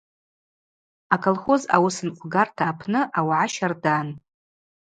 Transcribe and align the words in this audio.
Аколхоз 1.13 1.61
ауысынкъвгарта 1.75 2.63
апны 2.71 3.01
аугӏа 3.17 3.43
щардан. 3.53 4.07